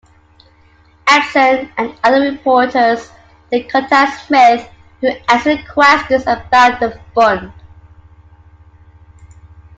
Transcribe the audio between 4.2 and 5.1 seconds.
Smith, who